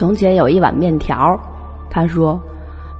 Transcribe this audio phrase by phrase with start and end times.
[0.00, 1.38] 从前有一碗面条，
[1.90, 2.40] 他说：“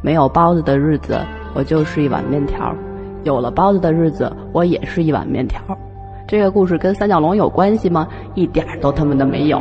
[0.04, 1.19] 没有包子的日子，
[1.54, 2.75] 我就是一碗面条；
[3.25, 5.63] 有了包子的日子，我也是一碗面条。”
[6.28, 8.07] 这个故事跟三角龙有关系吗？
[8.34, 9.59] 一点都他妈的没有。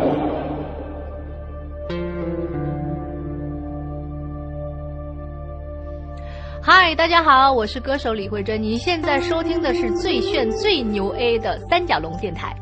[6.61, 8.61] 嗨，大家好，我是歌手李慧珍。
[8.61, 12.53] 您现在收听的是最炫最牛 A 的三角龙电台。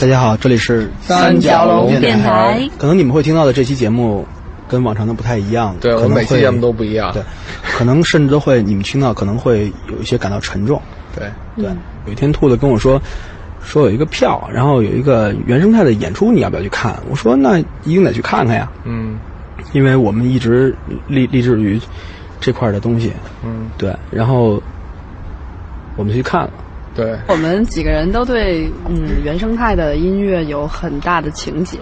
[0.00, 2.68] 大家好，这里是三角龙电台。
[2.78, 4.24] 可能你们会听到的这期节目
[4.68, 7.12] 跟往常的不太一样，对我们每期节目都不一样。
[7.12, 7.20] 对，
[7.64, 10.80] 可能甚至都会你们听到可能会有一些感到沉重。
[11.16, 11.68] 对对，
[12.06, 13.00] 有一天兔子跟我说。
[13.60, 16.96] 说有一个票，然后有一个原生态的演出，你要不要去看？
[17.10, 18.70] 我说那一定得去看看呀。
[18.84, 19.18] 嗯，
[19.72, 20.74] 因为我们一直
[21.08, 21.78] 立立志于
[22.40, 23.12] 这块的东西。
[23.44, 24.62] 嗯，对，然后
[25.96, 26.50] 我们去看了。
[26.98, 31.78] 对，我们几个人都对嗯原生态的音乐有很大的情结。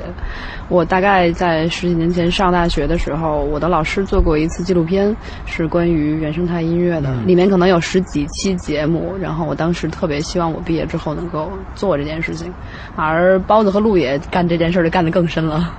[0.68, 9.16] 我大概在十几年前上大学的时候，我的老师做过一次纪录片，是关于原生态音乐的，里面可能有十几期节目。
[9.18, 12.52] 然后我当时特别希望我毕业之后能够做这件事情，
[12.94, 15.72] 而包子和陆野干这件事就干得更深了。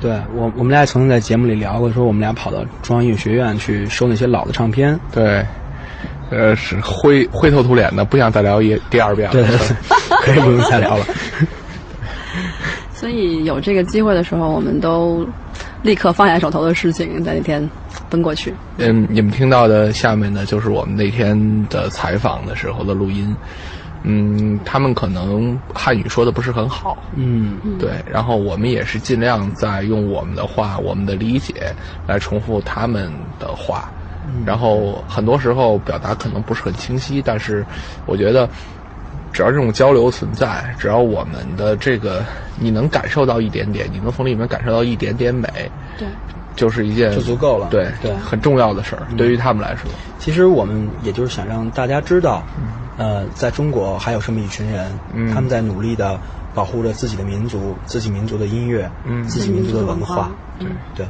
[0.00, 4.98] 对我，我们俩曾经在节目里聊过，说我们俩跑到中央音乐学院去收那些老的唱片。
[5.12, 5.46] 对。
[6.30, 9.32] 呃，是灰灰头土脸的，不想再聊一第二遍了。
[9.32, 9.44] 对，
[10.22, 11.04] 可以不用再聊了。
[12.92, 15.26] 所以有这个机会的时候，我们都
[15.82, 17.68] 立刻放下手头的事情，在那天
[18.08, 18.54] 奔过去。
[18.78, 23.36] 嗯，你们听到的下面呢，就是我们那天的采访的时候的录音。
[24.08, 26.96] 嗯，他们可能汉语说的不是很好。
[27.16, 27.90] 嗯，对。
[28.08, 31.74] 然后我们也是尽量在用我们的话、我们的理解
[32.06, 33.90] 来重复他们的话。
[34.44, 37.64] 然后很多时候表达可能不是很清晰，但是
[38.06, 38.48] 我觉得，
[39.32, 42.24] 只要这种交流存在，只要我们的这个
[42.58, 45.48] 你能感受到一点点，你能从里面感受到一点点美，
[45.98, 46.08] 对，
[46.54, 49.06] 就是一件就足够了，对对，很重要的事儿。
[49.16, 52.42] 对于他们来说，其实我们也就是想让大家知道，
[52.96, 54.90] 呃，在中国还有这么一群人，
[55.32, 56.18] 他们在努力的
[56.54, 58.90] 保护着自己的民族、自己民族的音乐、
[59.28, 61.06] 自己民族的文化，对对。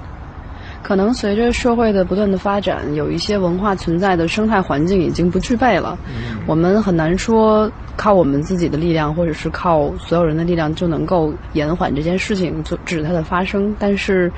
[0.87, 5.99] 可能随着社会的不断的发展，有一些文化存在的生态环境已经不具备了。
[6.47, 13.75] 我们很难说靠我们自己的力量，或者是靠所有人的力量就能够延缓这件事情，阻止它的发生。
[13.81, 14.31] 但是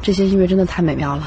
[0.00, 1.24] 这些音乐真的太美妙了，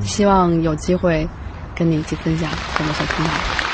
[0.00, 1.28] 希望有机会
[1.74, 3.32] 跟你一起分享我们所听到。
[3.32, 3.65] 由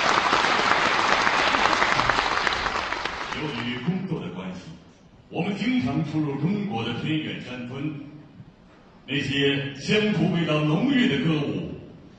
[9.06, 11.72] 那些乡土味道浓郁的歌舞，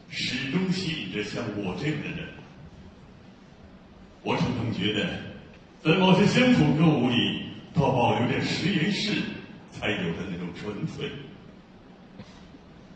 [0.09, 2.27] 始终吸引着像我这样的人。
[4.21, 5.07] 我常常觉得，
[5.83, 9.21] 在某些乡土歌舞里，都保留着实验室
[9.71, 11.09] 才有的那种纯粹。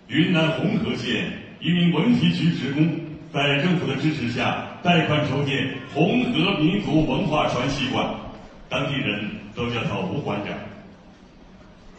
[0.08, 3.00] 云南红河县一名文体局职工，
[3.34, 8.16] 在政府的支持下，贷款筹建红河民族文化传习馆，
[8.70, 10.58] 当地人都叫他吴馆长。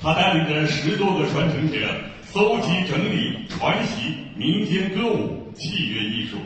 [0.00, 1.78] 他带领着十多个传承者，
[2.22, 6.38] 搜集整理传习民间歌舞器乐艺术，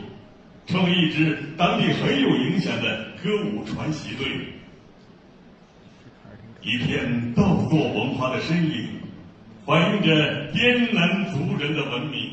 [0.65, 4.27] 成为一支当地很有影响的歌舞传习队。
[6.61, 8.87] 一片稻作文化的身影，
[9.65, 12.31] 反映着滇南族人的文明。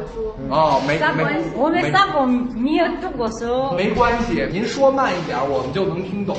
[0.00, 3.72] 啊哦，没没我们没三个没有读过书。
[3.76, 6.36] 没关系，您说慢一点，我们就能听懂。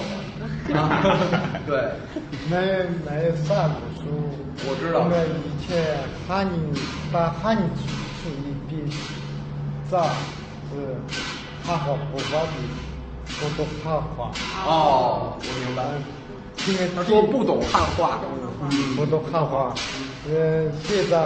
[0.74, 1.04] 啊，
[1.68, 1.92] 对，
[2.50, 2.58] 没
[3.06, 4.08] 没有杀读书。
[4.66, 5.98] 我知道我们以前
[6.28, 6.80] 汉语
[7.12, 7.62] 把汉语
[8.22, 8.96] 书一笔，
[9.92, 10.04] 咋
[10.72, 10.96] 是
[11.66, 12.48] 汉化不发的，
[13.40, 14.32] 不懂汉化。
[14.66, 15.84] 哦，我明白。
[16.68, 18.20] 因为他说不懂汉话，
[18.96, 19.74] 不懂汉化，
[20.26, 21.18] 呃，现在，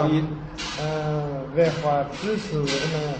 [0.82, 3.14] 呃，文化知识我们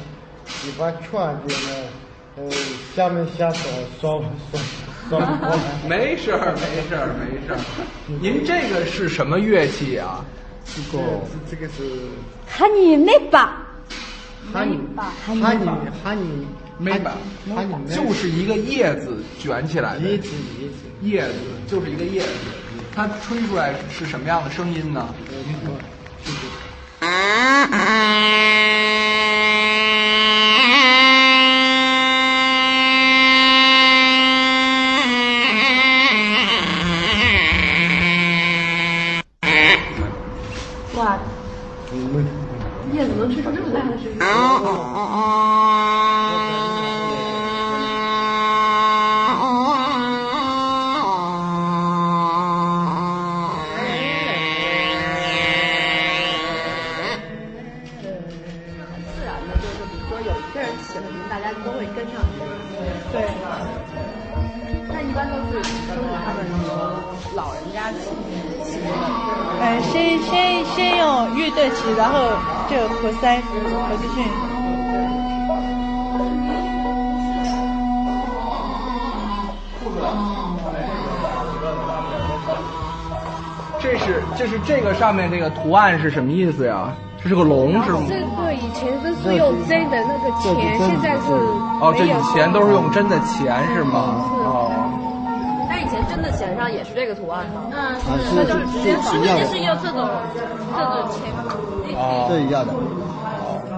[0.66, 1.12] 一般圈
[1.46, 1.88] 的呢，
[2.36, 2.50] 呃，
[2.96, 3.68] 下面下手
[4.00, 4.58] 说说
[5.08, 5.20] 说。
[5.88, 7.58] 没事儿，没事儿，没事儿。
[8.20, 10.24] 您这个是什么乐器啊？
[10.74, 10.98] 这个
[11.48, 12.08] 这个是
[12.46, 13.64] 汉语没吧？
[14.52, 15.68] 汉语汉语
[16.02, 16.46] 汉语
[16.76, 17.16] 没吧？
[17.54, 20.28] 汉语就是一个叶子卷起来的叶子
[20.60, 20.74] 叶子。
[21.02, 21.34] 叶子，
[21.68, 22.28] 就是一个叶子。
[22.98, 25.14] 它吹出来是什么样的声音呢？
[40.96, 41.16] 哇，
[41.92, 42.26] 嗯，
[42.92, 44.18] 叶子能吹出这么大的声音？
[72.68, 74.22] 后就活塞活继续。
[83.80, 86.92] 这是这是这个上面这个图案是什么意思呀？
[87.22, 88.00] 这是个龙是吗？
[88.06, 91.32] 这个以前都是用真的那个钱，现在是
[91.80, 94.22] 哦，这以前都是用真的钱是吗？
[94.44, 94.70] 哦，
[95.68, 97.62] 那以前真的钱上也是这个图案吗？
[97.72, 100.08] 嗯，是那就是直接是就是用这种
[100.76, 101.32] 这种钱。
[101.98, 102.72] 哦这一样的。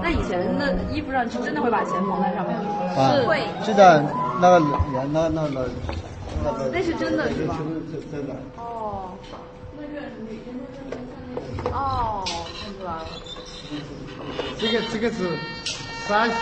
[0.03, 2.65] 那以前的衣服上是真的会把钱缝在上面吗？
[2.97, 4.03] 啊是会，是在
[4.41, 5.63] 那个人那那那
[6.43, 7.59] 那个那是真的是吧？
[7.91, 8.35] 是真的。
[8.57, 9.13] 哦，
[11.73, 13.07] 哦，看出来了。
[14.59, 15.37] 这个这个是
[16.09, 16.37] 三弦，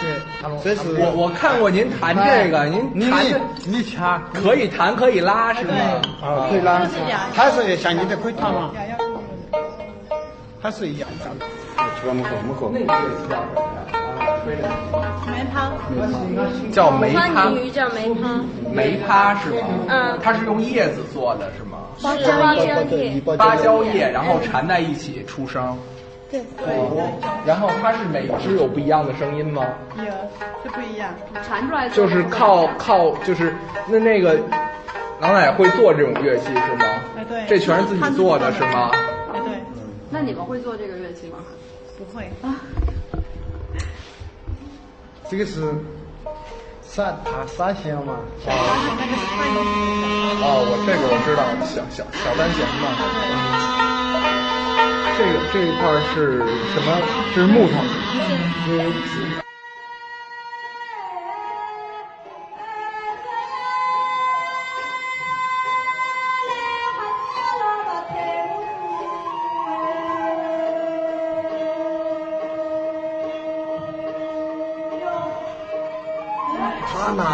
[0.63, 5.75] 这是我我看过您弹这个，您你弹的你掐可以弹可以拉是吗？
[6.23, 6.87] 啊，可以拉，
[7.35, 8.71] 它是像你的可以弹吗？
[10.63, 11.47] 它是一样的。
[12.73, 13.79] 那个乐器叫什么呀？
[14.45, 14.69] 吹的
[15.27, 15.73] 梅汤，
[16.73, 18.41] 叫梅趴川，渝叫梅趴，
[18.73, 19.67] 梅趴是吗？
[19.89, 21.79] 嗯它是用叶子做的是吗？
[21.99, 23.21] 是芭蕉叶。
[23.37, 25.77] 芭蕉叶，然后缠在一起出声。
[26.31, 26.41] 对。
[27.47, 29.65] 然后它是每只有不一样的声音吗？
[29.97, 30.05] 有
[30.63, 31.11] 是不一样。
[31.49, 33.55] 弹出来就是靠靠就是
[33.89, 34.39] 那那个
[35.21, 36.85] 郎奶会做这种乐器是吗？
[37.17, 38.91] 哎对这全是自己做的是吗？
[39.35, 39.63] 哎对，
[40.11, 41.39] 那你们会做这个乐器吗？
[41.99, 42.55] 不会啊。
[45.29, 45.75] 这个是
[46.81, 48.21] 三塔三弦嘛？
[50.40, 52.87] 哦，我这个我知道，小小小单弦嘛。
[55.19, 55.83] 这个这一块
[56.14, 56.38] 是
[56.73, 56.88] 什么？
[57.35, 57.75] 这是木头。
[77.09, 77.25] 它呢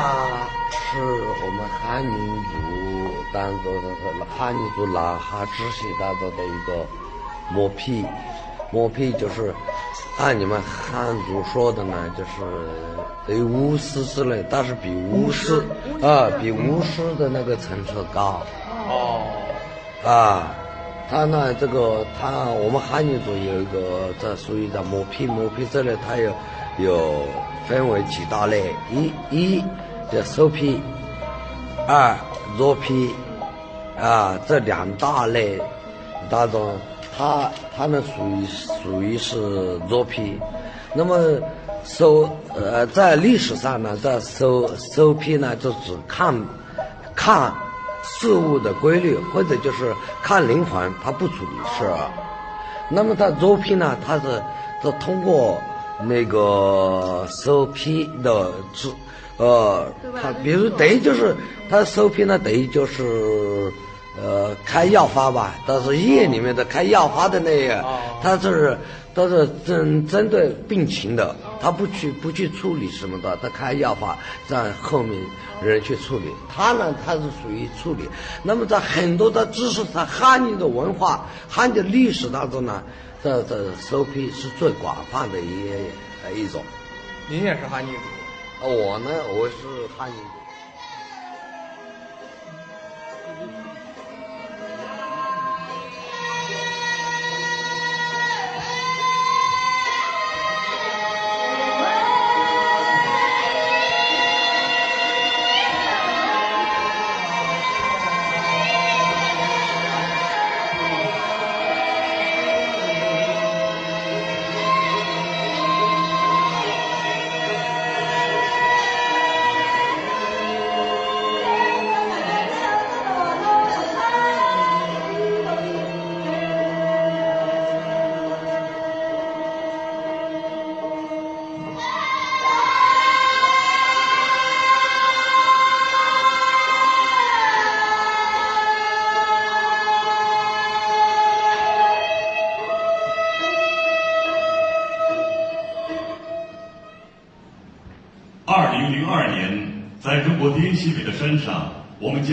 [0.70, 6.86] 是我们汉民族当中的汉民族拉哈支系当中的一个
[7.50, 8.06] 磨皮，
[8.70, 9.52] 磨皮就是
[10.16, 15.66] 按你们汉族说的呢，就是有巫师之类，但是比巫师
[16.00, 18.40] 啊比巫师的那个层次高。
[18.88, 19.26] 哦。
[20.04, 20.54] 啊，
[21.10, 26.32] 他呢，这个他我们汉语族有一个这属于的磨皮，磨皮这类他有
[26.78, 27.26] 有
[27.68, 29.64] 分为几大类，一一
[30.10, 30.80] 叫手皮，
[31.86, 32.16] 二
[32.58, 33.14] 弱皮，
[34.00, 35.60] 啊这两大类
[36.28, 36.76] 当中，
[37.16, 40.38] 它它们属于属于是弱皮，
[40.94, 41.18] 那么
[41.84, 46.34] 手呃在历史上呢，在手手皮呢就只看
[47.14, 47.52] 看。
[48.06, 49.90] 事物的规律，或者就是
[50.22, 51.90] 看灵魂，它不处理事。
[52.90, 54.42] 那么它作品呢，它是
[54.82, 55.58] 是通过
[56.06, 58.92] 那个首批的字，
[59.36, 59.86] 呃，
[60.20, 61.34] 他比如等于就是
[61.68, 63.72] 他首批呢，等于就是
[64.22, 67.84] 呃开药方吧，但是医院里面的开药方的那个，
[68.22, 68.76] 他是
[69.12, 74.16] 都是针针对病情的，他不去不去处理什么的，他开药方
[74.48, 75.20] 让后面
[75.62, 78.08] 人去处理，他呢他是属于处理。
[78.42, 82.82] 那么在很多的知识，他汉语的文化、汉语的历史当中呢。
[83.24, 85.66] 这这收批是最广泛的一
[86.22, 86.62] 呃一种。
[87.26, 88.68] 您也是汉尼族？
[88.68, 90.16] 我呢，我是汉尼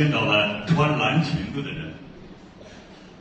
[0.01, 1.91] 见到了穿蓝裙子的人。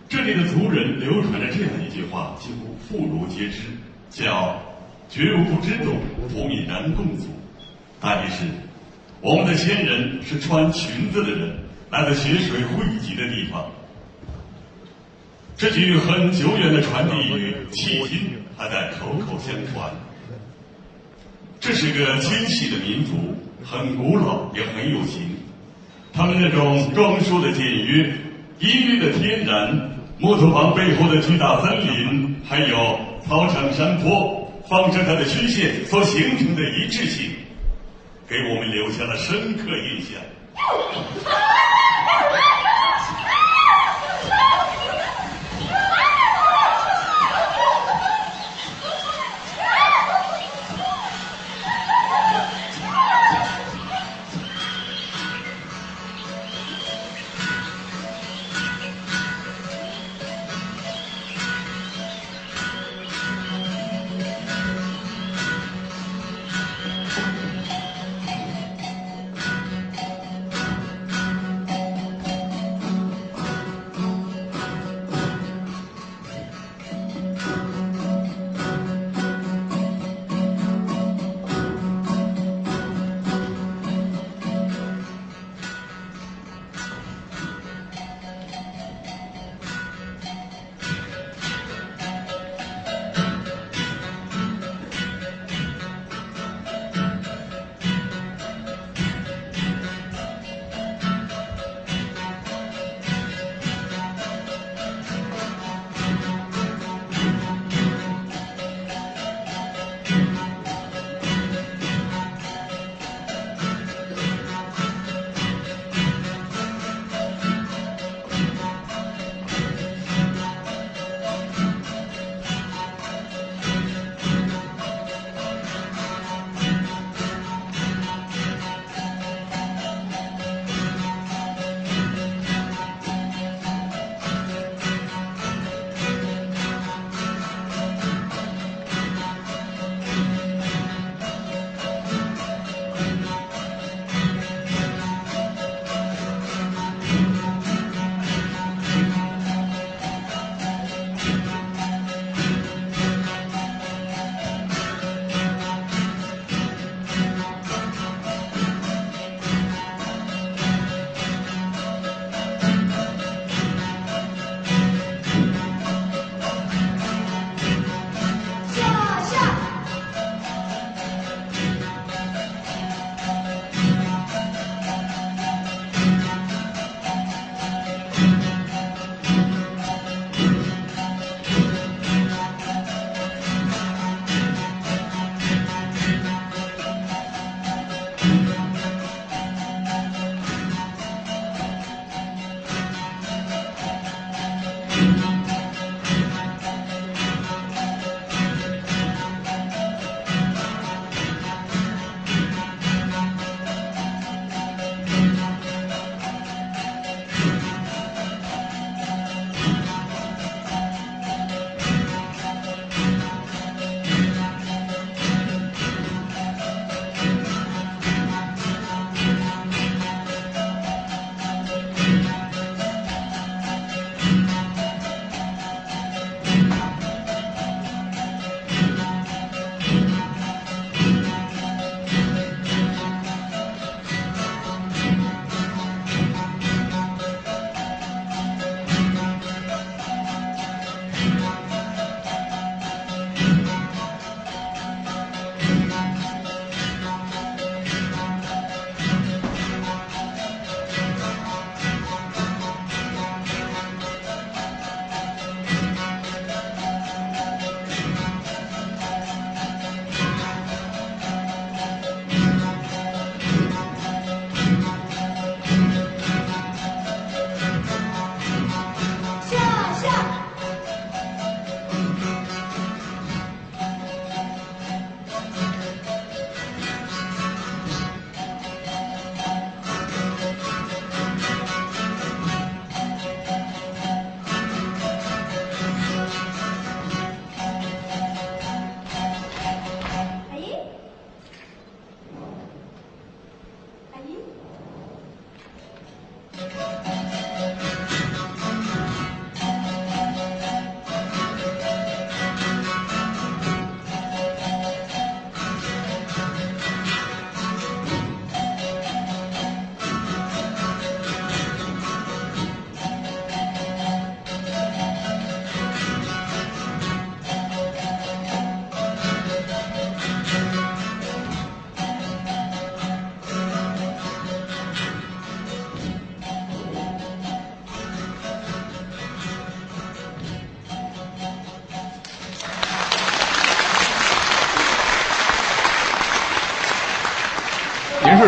[0.09, 3.59] 这里的族人流传着这样一句话，几乎妇孺皆知，
[4.09, 4.59] 叫
[5.11, 5.99] “绝无不知懂，
[6.33, 7.27] 同以难共祖”。
[8.01, 8.47] 大意是，
[9.21, 11.55] 我们的先人是穿裙子的人，
[11.91, 13.67] 来自雪水汇集的地方。
[15.59, 18.21] 这句很久远的传递语，迄今
[18.57, 19.93] 还在口口相传。
[21.61, 23.13] 这是个精细的民族。
[23.63, 25.30] 很古老，也很有情。
[26.13, 28.13] 他们那种装束的简约、
[28.59, 37.31] 音律的天然、木头房背后的巨大森林，还有操场山坡，放射它的曲线所形成的一致性，
[38.29, 40.21] 给我们留下了深刻印象。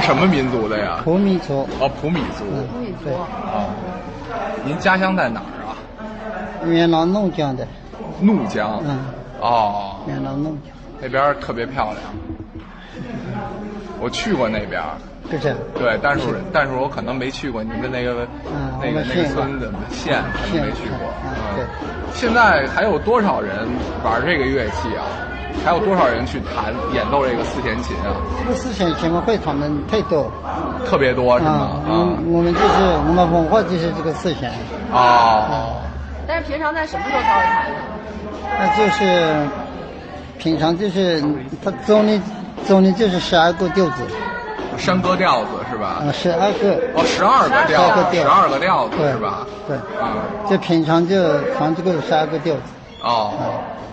[0.02, 1.00] 什么民族的呀？
[1.04, 1.62] 普米族。
[1.80, 2.44] 哦，普米族。
[2.72, 3.10] 普米族。
[3.10, 3.70] 哦，
[4.64, 5.78] 您家乡在哪儿啊？
[6.66, 7.66] 云南怒江的。
[8.20, 8.82] 怒江。
[8.84, 8.98] 嗯。
[9.40, 9.96] 哦。
[10.08, 10.72] 云南怒江。
[11.00, 11.98] 那边特别漂亮。
[14.00, 14.82] 我去过那边。
[15.30, 15.58] 是这样。
[15.78, 18.26] 对，但是但是我可能没去过你们那个
[18.82, 21.08] 那个那个村子县，可能没去过。
[21.54, 21.64] 对。
[22.12, 23.66] 现在还有多少人
[24.04, 25.06] 玩这个乐器啊？
[25.64, 28.16] 还有多少人去弹演奏这个四弦琴啊？
[28.42, 30.30] 这个四弦琴会他们太多，
[30.86, 31.50] 特别多是吗？
[31.88, 32.66] 啊，我们就是
[33.06, 34.50] 我们文化就是这个四弦。
[34.92, 35.78] 哦。
[36.26, 37.76] 但是平常在什么时候才会弹呢？
[38.58, 39.48] 那就是
[40.38, 41.22] 平常就是
[41.64, 42.20] 它总的
[42.66, 44.02] 总的就是十二个调子。
[44.78, 46.02] 山歌调子是吧？
[46.02, 46.74] 啊，十二个。
[46.94, 49.46] 哦，十二个调子，十二个调子是吧？
[49.68, 49.76] 对。
[50.00, 50.16] 啊。
[50.48, 51.16] 就平常就
[51.58, 52.60] 弹这个十二个调子。
[53.02, 53.32] 哦。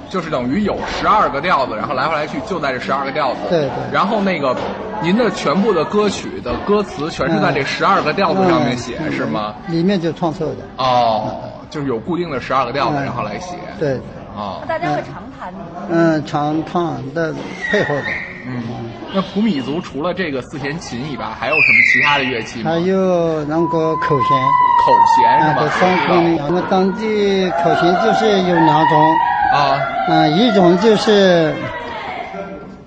[0.10, 3.39] 就是等于有十二个调子，然后来回来去就在这十二个调子。
[3.50, 3.69] 对对。
[3.93, 4.56] 然后那个，
[5.02, 9.54] 您的全部的歌曲的歌词全是在这十二个调子上面写，是吗？
[9.67, 10.58] 里面就创作的。
[10.78, 13.56] 哦，就是有固定的十二个调子，然后来写。
[13.80, 14.00] 对。
[14.36, 14.63] 哦。
[14.67, 15.60] 大家会常弹吗？
[15.89, 17.34] 嗯，常弹的
[17.72, 18.04] 配合的。
[18.48, 18.63] 嗯。
[19.12, 22.72] 那普米族除了这个四弦琴以外，还有什么其他的乐器吗？
[22.72, 24.38] 还有那个口弦。
[24.86, 25.67] 口弦是吧？
[25.78, 26.45] 双孔的。
[26.45, 29.15] 我们当地口弦就是有两种。
[29.51, 31.53] 啊，嗯，一种就是，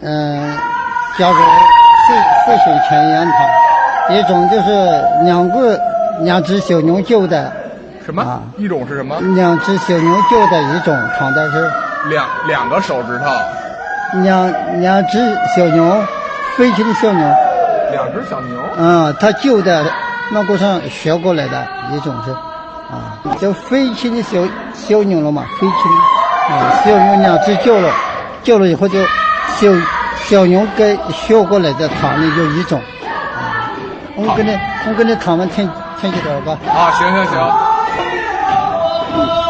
[0.00, 0.56] 嗯，
[1.18, 1.40] 叫做
[2.06, 5.78] 四四弦全一样弹；一种就是两个
[6.20, 7.50] 两只小牛救的。
[8.04, 8.42] 什么？
[8.56, 9.18] 一种是什么？
[9.34, 11.70] 两只小牛救的一种，躺在是。
[12.08, 13.24] 两两个手指头。
[14.22, 15.18] 两两只
[15.56, 16.00] 小牛，
[16.56, 17.26] 飞起的小牛。
[17.90, 18.60] 两只小牛。
[18.76, 19.84] 嗯，他救的
[20.30, 22.30] 那个上学过来的一种是，
[22.92, 24.38] 啊，叫飞起的小
[24.74, 26.31] 小牛了嘛，飞起的。
[26.48, 27.92] 啊小牛两只叫了，
[28.42, 29.00] 叫了以后就
[29.56, 29.68] 小
[30.24, 32.80] 小牛给学过来的弹的就一种。
[34.14, 35.68] 我给你，我给你谈完听
[36.00, 36.58] 听几段吧。
[36.68, 37.52] 啊，行行行。
[39.14, 39.41] 嗯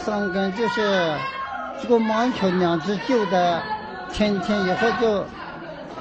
[0.00, 1.14] 这三根就是
[1.82, 3.60] 这个满球两只旧的，
[4.12, 5.24] 天天以后就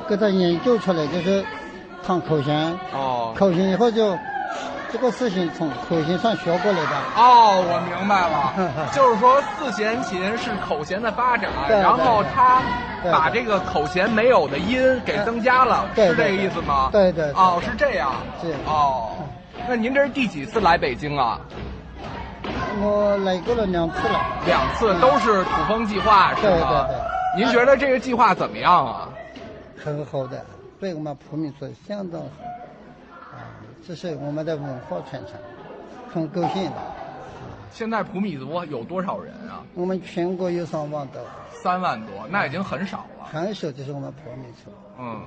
[0.08, 1.44] 给他研究出来，就是
[2.06, 2.78] 弹口弦。
[2.94, 3.34] 哦。
[3.38, 4.18] 口弦以后就
[4.92, 6.98] 这个事情从口弦上学过来的。
[7.18, 12.62] 哦，我明白了， 就是说四弦琴是口弦的发展，然后它
[13.12, 16.90] 把这个口弦没有的音给增加了，是这个意思吗？
[16.92, 17.32] 对对。
[17.34, 18.14] 哦，是这样。
[18.42, 18.54] 是。
[18.66, 19.10] 哦。
[19.68, 21.40] 那您这是第几次来北京啊？
[22.82, 24.20] 我来过了两次了。
[24.46, 26.56] 两次都是土风计划是吗？
[26.56, 27.00] 对对对。
[27.38, 29.10] 您觉得这个计划怎么样啊？
[29.78, 30.46] 很好的，
[30.80, 32.28] 对我们普民族相当好。
[33.32, 33.40] 啊，
[33.88, 35.36] 这是我们的文化传承，
[36.12, 36.78] 很高兴的。
[37.72, 39.62] 现在普米族有多少人啊？
[39.76, 41.22] 我们全国有三万多。
[41.52, 43.26] 三万多，那已经很少了。
[43.32, 44.72] 很少，就是我们普米族。
[44.98, 45.22] 嗯。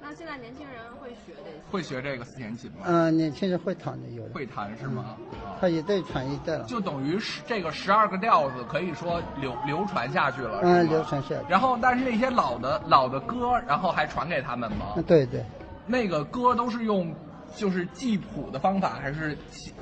[0.00, 1.56] 那现在年轻人会学这些？
[1.70, 2.78] 会学这个四弦琴吗？
[2.84, 4.22] 嗯，年轻人会弹的有。
[4.32, 5.16] 会弹是吗？
[5.60, 6.64] 他一代传一代了。
[6.64, 10.60] 就等于是这个十二个调子可以说流流传下去了。
[10.62, 11.44] 嗯，流传下去。
[11.48, 14.94] 然后，但是那些老的老的歌，然后还传给他们吗？
[15.06, 15.44] 对对。
[15.86, 17.14] 那个歌都是用
[17.56, 19.36] 就是记谱的方法，还是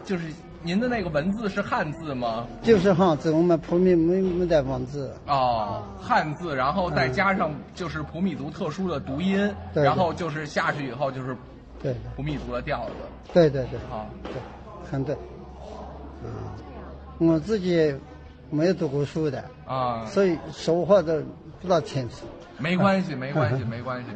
[0.04, 0.32] 就是？
[0.62, 2.47] 您的那个文字是汉字吗？
[2.62, 5.14] 就是汉字，我们普米没没带文字。
[5.27, 11.37] 哦，汉字，然后再加上就是普米族特殊的读音，然后就是下去以后就是，
[11.83, 12.92] 对，普米族的调子。
[13.33, 13.79] 对对对。
[13.88, 14.33] 好，对，
[14.90, 15.16] 很对。
[16.25, 16.31] 嗯
[17.18, 17.94] 我自己
[18.51, 21.21] 没有读过书的啊，所以说话都
[21.61, 22.27] 不大清楚。
[22.59, 24.11] 没关系，没关系，没关系。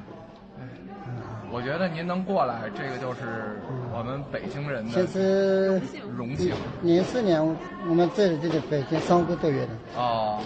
[1.52, 3.60] 我觉得您能过来，这个就是
[3.94, 5.78] 我们北京人的其实
[6.16, 6.54] 荣幸。
[6.80, 7.44] 零四年
[7.86, 9.68] 我们这里就是北京三个多月的。
[9.94, 10.40] 哦，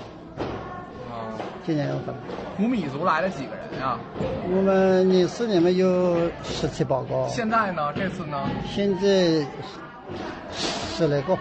[1.09, 2.15] 啊，今年要回来。
[2.57, 3.97] 普米族来了几个人呀？
[4.51, 7.29] 我们领事里面有十七八个。
[7.29, 7.93] 现在呢？
[7.95, 8.43] 这次呢？
[8.67, 9.47] 现在
[10.53, 11.39] 十来个。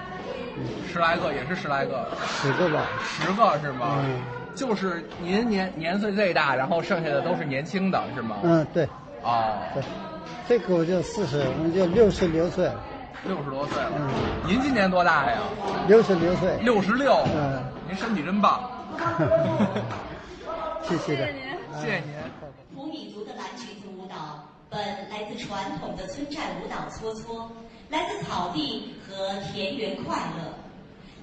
[0.88, 2.08] 十来个也是十来个。
[2.40, 2.86] 十个吧。
[3.02, 3.98] 十个是吗？
[4.06, 4.22] 嗯。
[4.54, 8.38] 就是您年年岁最大，然后剩下的都是年轻的，是吗？
[8.44, 8.88] 嗯，对。
[9.26, 9.58] 哦。
[9.74, 9.84] 对。
[10.48, 12.72] 这个我就四十，我们就六十六岁。
[13.26, 13.92] 六十多岁了。
[13.98, 14.08] 嗯。
[14.48, 15.40] 您今年多大呀？
[15.88, 16.56] 六十六岁。
[16.62, 17.12] 六十六。
[17.36, 17.64] 嗯。
[17.88, 18.70] 您身体真棒。
[20.88, 21.82] 谢谢您。
[21.82, 22.14] 谢谢您。
[22.76, 24.16] 普米族的蓝裙子舞蹈
[24.70, 27.50] 本来自传统的村寨舞蹈搓搓，
[27.90, 30.54] 来自草地和田园快乐。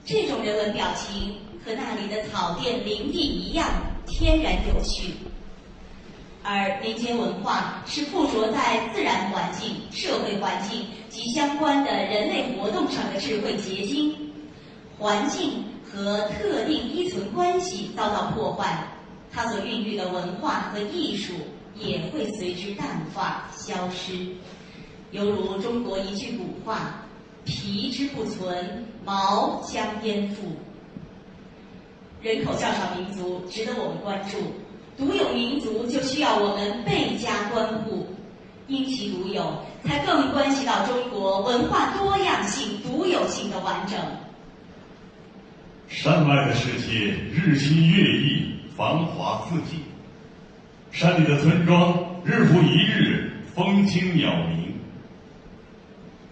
[0.04, 3.68] 这种人文表情和那里的草甸林地一样
[4.06, 5.14] 天然有趣。
[6.44, 14.14] 而民间文化是附着在自然环境、社会环境及相关的人类活动上的智慧结晶。
[14.98, 18.84] 环境和特定依存关系遭到破坏，
[19.32, 21.32] 它所孕育的文化和艺术
[21.76, 24.12] 也会随之淡化消失。
[25.10, 27.04] 犹如中国一句古话
[27.44, 30.52] ：“皮之不存，毛将焉附。”
[32.22, 34.38] 人口较少民族值得我们关注。
[35.02, 38.06] 独有民族就需要我们倍加关护，
[38.68, 43.98] 因其独有，才更关系到中国文化多样性、独有性的完整。
[45.88, 49.78] 山外的世界日新月异，繁华四季；
[50.92, 54.72] 山里的村庄日复一日，风清鸟鸣。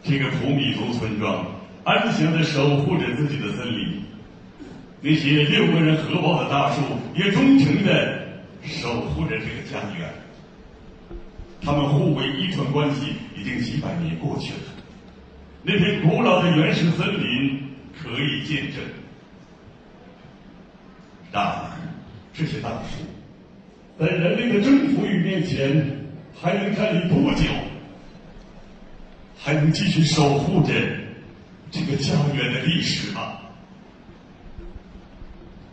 [0.04, 1.44] 这个普米族村庄
[1.82, 4.00] 安详地守护着自己的森林，
[5.00, 6.82] 那些六个人合抱的大树
[7.16, 8.19] 也忠诚地。
[8.62, 10.12] 守护着这个家园，
[11.62, 14.58] 他们互为依存关系已经几百年过去了。
[15.62, 17.60] 那片古老的原始森林
[18.00, 18.82] 可以见证。
[21.32, 21.70] 然而，
[22.32, 23.04] 这些大树
[23.98, 26.06] 在人类的征服欲面前，
[26.40, 27.44] 还能站立多久？
[29.38, 30.72] 还能继续守护着
[31.70, 33.38] 这个家园的历史吗？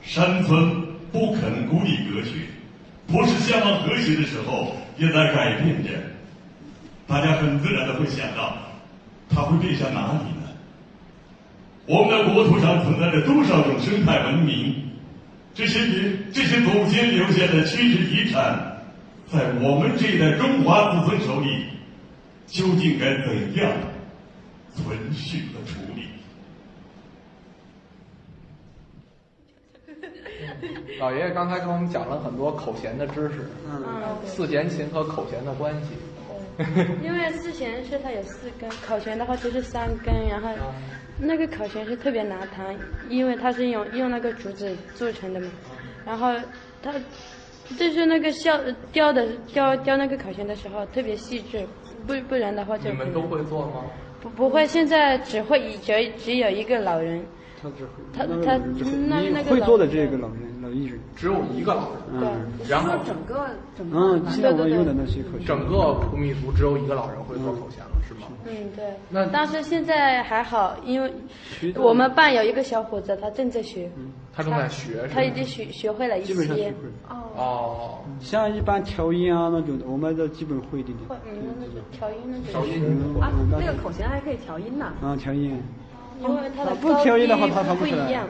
[0.02, 2.46] 山村不肯孤立隔绝。
[3.08, 5.90] 不是向往和谐的时候，也在改变着。
[7.08, 8.58] 大家很自然的会想到，
[9.30, 10.48] 它会变向哪里呢？
[11.86, 14.76] 我们的国土上存在着多少种生态文明？
[15.54, 18.84] 这些年，这些祖先留下的区域遗产，
[19.32, 21.64] 在我们这一代中华子孙手里，
[22.46, 23.72] 究竟该怎样
[24.76, 26.04] 存续和处理？
[31.00, 33.84] 老爷爷刚才跟我们讲了很多口弦的知识，嗯，
[34.26, 35.90] 四弦琴和口弦的关系。
[37.04, 40.50] 因为四弦是它有四根，口弦的话就是三根，然后
[41.20, 42.76] 那个口弦是特别难弹，
[43.10, 45.48] 因为它是用用那个竹子做成的嘛，
[46.04, 46.34] 然后
[46.82, 46.92] 它
[47.78, 48.60] 就是那个削
[48.92, 51.64] 雕的雕雕那个口弦的时候特别细致，
[52.08, 53.84] 不不然的话就你们都会做吗？
[54.20, 57.24] 不不会，现在只会只只有一个老人。
[57.62, 58.58] 他只会他他
[59.08, 68.28] 那那个会做的这个老人老艺人只有一个老人，对，然后整个整个嗯，现在我用的那些口弦，整个普米族只有一个老人会做口弦了，是吗？
[68.46, 68.86] 嗯，对。
[69.10, 71.12] 那但是现在还好，因为
[71.76, 73.90] 我们班有一个小伙子，他正在学，
[74.34, 76.74] 他正在学，他已经学学会了一些，
[77.10, 82.84] 哦哦，像一般调音啊那种的，我们都基本会一点点，嗯，那种调音那种，调音。
[83.22, 85.60] 啊，那个口弦还可以调音呢，啊，调音。
[86.20, 88.28] 因为它的高低音的话，它它不一样。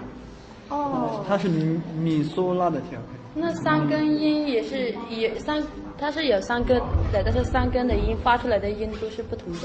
[0.69, 1.23] 哦。
[1.27, 2.99] 它是米米苏拉的调。
[3.33, 5.63] 那三根音也是也三，
[5.97, 6.77] 它是有三根
[7.11, 9.59] 的，但是三根的音发出来的音都是不同的。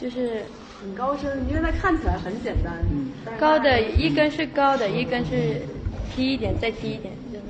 [0.00, 0.42] 就是
[0.80, 2.72] 很高声，因为它看起来很简单。
[2.90, 3.12] 嗯。
[3.38, 5.62] 高的一根是高的，一根是
[6.16, 7.14] 低一点，再低一点。
[7.32, 7.44] 就是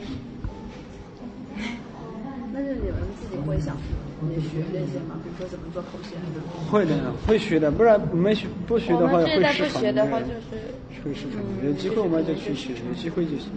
[2.52, 3.76] 那是你们自己会想。
[4.30, 5.18] 也学这些吗？
[5.22, 6.18] 比如说怎么做口弦？
[6.70, 9.94] 会的，会学的，不然没学不学的话会失传。
[9.94, 11.42] 的话就是会失传。
[11.64, 13.48] 有机会我们就去学，有机会就行。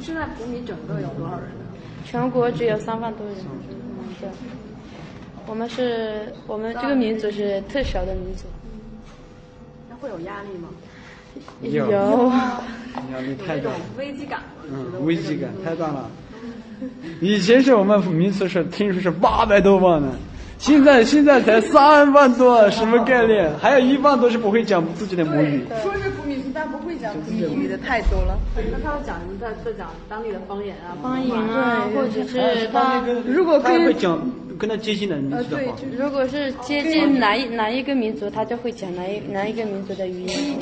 [0.00, 1.64] 现在普米整个有多少人呢？
[2.04, 3.36] 全国只有三万多人。
[5.46, 8.44] 我们是我们这个民族是特小的民族。
[9.88, 10.68] 那会有压力吗？
[11.62, 12.30] 有。
[13.12, 13.70] 压力太大。
[13.96, 14.42] 危机感。
[14.68, 16.10] 嗯，危机感太大了。
[17.20, 20.08] 以前是我们民族是听说是八百多万呢，
[20.58, 23.50] 现在现在才三万多，什么概念？
[23.58, 25.64] 还有一万多是不会讲自己的母语。
[25.82, 28.38] 说是普米族，但不会讲普米语的太多了。
[28.72, 29.38] 那他要讲什么？
[29.40, 34.18] 在在讲当地的方言啊，方言啊，或者是他如果他会讲
[34.58, 35.74] 跟他接近的民族的话。
[35.98, 40.56] 如果是接近哪一哪一个民族，他就会讲哪一哪一个民族的语言。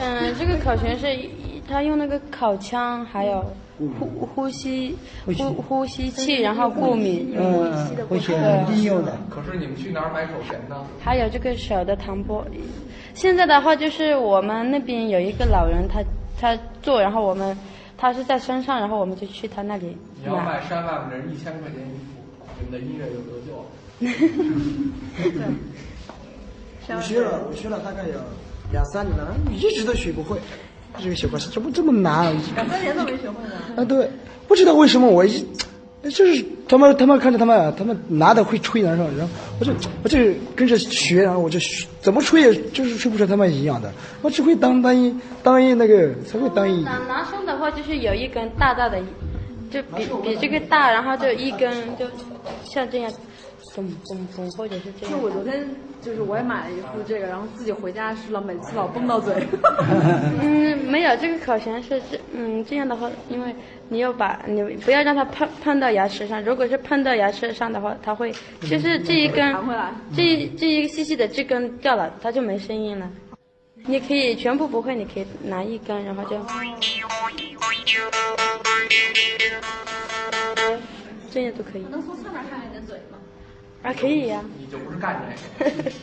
[0.00, 1.06] 嗯，这个口弦是
[1.68, 3.44] 他用那个烤枪，还有
[3.98, 7.34] 呼呼吸呼呼吸器，然后过敏。
[7.36, 7.72] 嗯，
[8.08, 8.32] 呼吸
[8.68, 9.16] 利用的。
[9.30, 10.84] 可是你们去哪儿买口弦呢？
[11.00, 12.44] 还有这个小的弹拨。
[13.14, 16.02] 现在的话，就是我们那边有一个老人，他
[16.40, 17.56] 他做，然后我们
[17.96, 22.12] 他是在山上，然后我们就去他那里你要卖山外面人一千块钱一副，
[22.58, 23.64] 你们的音乐就得救了。
[26.96, 28.14] 我学了，我学了大概有
[28.72, 30.38] 两三年了，一直都学不会。
[30.98, 32.34] 这个小歌怎么这么难？
[32.54, 33.54] 两三年都没学会呢。
[33.76, 34.10] 啊，对，
[34.48, 35.46] 不知道为什么我一，
[36.02, 40.18] 就是他们他们看着他们他们拿的会吹然后然后我就我就
[40.54, 41.58] 跟着学，然后我就
[42.00, 46.82] 怎么吹也就是吹不出他们一样的，我只会当当一当一那个才会当一。
[46.82, 48.98] 男男生的话就是有一根大大的，
[49.70, 52.06] 就比比这个大，然后就一根就
[52.64, 53.10] 像这样。
[53.74, 55.18] 嘣嘣嘣，或者是这样。
[55.18, 55.66] 就我昨天
[56.00, 59.34] 就是我也买了一副这个，然后自己回家试了，每次老崩到嘴。
[60.42, 63.54] 嗯，没有这个口弦是这嗯这样的话，因为
[63.88, 69.54] 你要把你不要让它碰碰到牙齿上，如果是碰到牙齿上的话，它会就是这一根
[70.14, 73.10] 这这一个细细的这根掉了，它就没声音了。
[73.84, 76.36] 你可以全部不会，你可以拿一根，然后就
[81.32, 81.82] 这样都可以。
[81.90, 82.61] 能从侧面看？
[83.82, 84.44] 啊，可以呀、啊。
[84.58, 85.20] 你就不是干
[85.58, 85.90] 这个。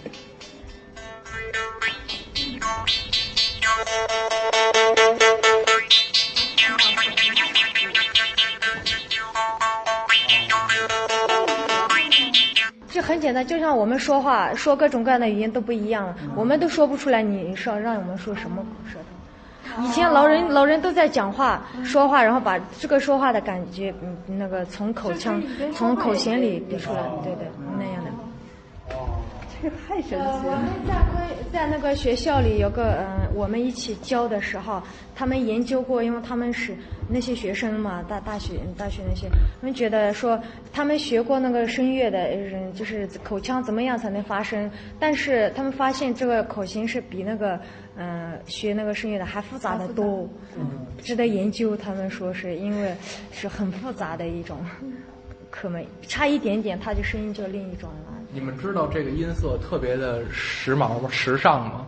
[12.92, 17.22] 这很简单，就像我们说话，说各种各样的语音都不一样，我们都说不出来。
[17.22, 18.66] 你说让我们说什么？
[19.84, 25.42] 以前老人老人都在讲话说话，然后把这个说话的感觉，嗯，那个从口腔、
[25.74, 28.10] 从口弦里比出来，对对，那样的。
[29.62, 30.42] 这个太神奇了。
[30.46, 34.82] 我们在昆在那个学校里有个嗯、呃，我们一起教的时候，
[35.14, 36.74] 他们研究过，因为他们是
[37.10, 40.40] 那些学生嘛，大大学大学那些，他们觉得说
[40.72, 47.60] 他们学过那个声乐的人，就是口腔怎么样才能发声，但是他们发现这个口型是比那个
[48.00, 50.28] 嗯、呃、学那个声乐的还复杂的多，
[51.04, 51.76] 值得研究。
[51.76, 52.96] 他们说是因为
[53.32, 54.58] 是很复杂的一种
[55.52, 58.16] 科目，差一点点，它就声音就另一种了。
[58.32, 61.10] 你们知道这个音色特别的时髦吗？
[61.12, 61.88] 时尚吗？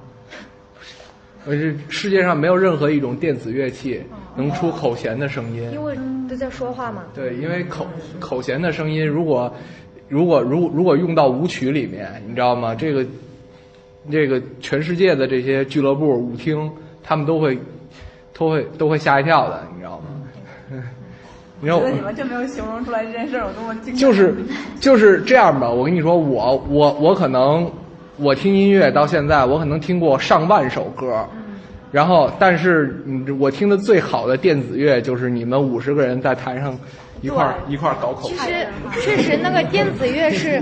[1.45, 1.53] 呃，
[1.87, 4.03] 世界上没有任何一种电子乐器
[4.35, 5.71] 能出口弦的声音。
[5.71, 5.97] 因为
[6.29, 7.03] 都在说话嘛。
[7.15, 7.87] 对，因为口
[8.19, 9.51] 口弦的声音，如果
[10.07, 12.75] 如果如如果用到舞曲里面，你知道吗？
[12.75, 13.05] 这个
[14.09, 16.71] 这个全世界的这些俱乐部舞厅，
[17.03, 17.59] 他们都会
[18.33, 20.05] 都会都会吓一跳的，你知道吗？
[21.59, 23.93] 你知道我觉得你们就没有形容出来这件事有多么惊。
[23.95, 24.33] 就是
[24.79, 27.71] 就是这样吧，我跟你说，我我我可能
[28.17, 31.23] 我听音乐到现在，我可能听过上万首歌，
[31.91, 36.75] 然后但是嗯，我听的最好的电子乐就是你们五十个人在台上
[37.21, 38.67] 一块儿一块儿搞口其实
[39.01, 40.61] 确实那个电子乐是，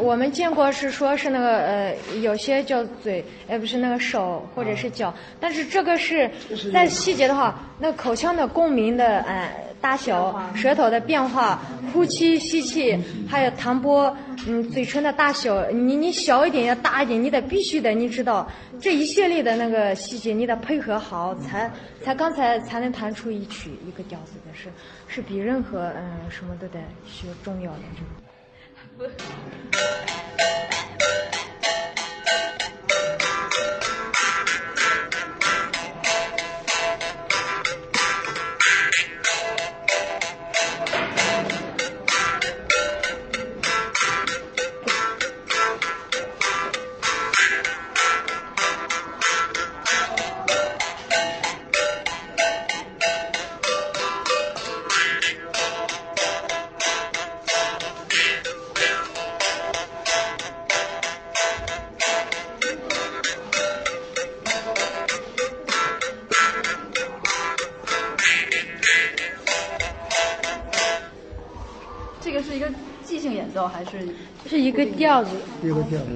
[0.00, 6.30] 我们见过是说是那个呃有些叫嘴，呃不是那个手或者是脚，但是这个是
[6.72, 9.50] 在细节的话，那口腔的共鸣的呃。
[9.86, 14.12] 大小、舌头的变化、呼气、吸气，还有弹拨，
[14.48, 21.70] 嗯，嘴唇的大小，你你小一点要大一点，你得必须的，你知道这一系列的那个细节，你得配合好，才
[22.02, 24.68] 才刚才才能弹出一曲一个调子的，是
[25.06, 27.78] 是比任何嗯什么都得学重要的
[28.98, 29.10] 这个。
[73.76, 74.06] 还是
[74.42, 76.08] 就是一个调子，一个调子。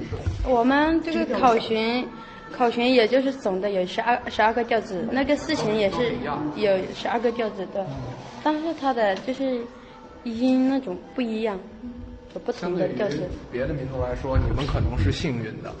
[0.49, 2.03] 我们这个考弦，
[2.51, 6.13] 考弦也就是总的有十二十二个调子，那个四弦也是
[6.55, 7.85] 有十二个调子的，
[8.43, 9.61] 但是它的就是
[10.23, 11.59] 音那种不一样，
[12.33, 13.29] 有不同的调子。
[13.51, 15.71] 别的民族来说，你们可能是幸运的，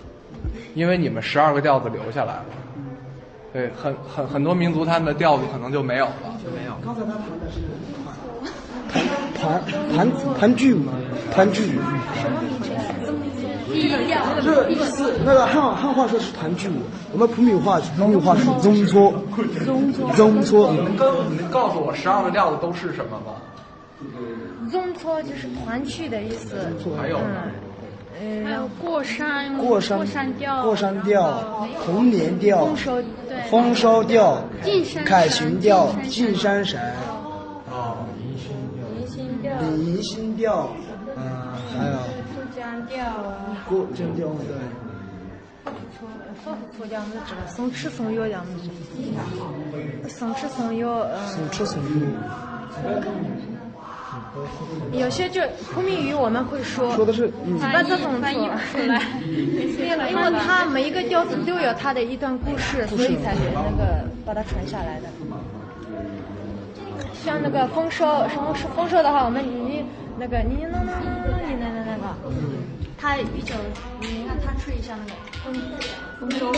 [0.75, 2.45] 因为你们十二个调子留下来了。
[3.51, 6.73] 对，很很很多民族他们的调子可能就没有了，就没有。
[6.85, 7.59] 刚才他弹的是
[9.41, 10.85] 团团团聚舞，
[11.33, 11.81] 团聚舞。
[14.41, 14.49] 是
[14.91, 19.13] 是那个汉汉话说是团聚舞，我们普米话普米话是宗搓，
[20.15, 20.71] 宗搓。
[20.71, 23.33] 你能告你能告诉我十二个调子都是什么吗？
[24.69, 26.55] 宗搓就是团聚的意思。
[26.99, 27.41] 还有呢？
[28.21, 36.79] 嗯，还有过山过山过山调过山调、红莲调、丰收对丰收调进山、凯旋调、进进山神、
[39.61, 40.69] 星调、李银星调，
[41.15, 41.19] 嗯，
[41.77, 41.93] 还有
[42.33, 44.55] 珠江调啊，过江调对。
[47.53, 48.67] 松吃松药调我们知
[49.13, 49.21] 道，
[50.09, 51.15] 松吃松药，嗯。
[51.27, 51.97] 松吃松药。
[54.93, 55.41] 有些就
[55.73, 59.01] 昆明语我们会说，说的是嗯基本这种翻译不出来
[60.09, 65.07] 因为它每一个调子都有它的一段故事，所以才那个把它传下来的。
[67.23, 69.85] 像那个丰收，什么是丰收的话，我们你
[70.17, 72.15] 那个你那那那你那那那个，
[72.97, 73.53] 他比较，
[73.99, 75.11] 你看他吹一下那个
[75.43, 75.53] 丰
[76.19, 76.51] 丰收。